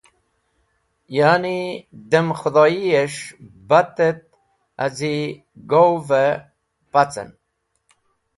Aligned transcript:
Ya’ni, 1.17 1.57
dem 2.09 2.27
Khũdhoyiyes̃h 2.39 3.21
bat 3.67 3.95
et 4.09 4.19
haz̃i 4.79 5.15
go’v-e 5.69 6.25
pacen. 6.91 7.29